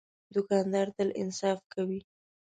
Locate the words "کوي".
1.73-1.99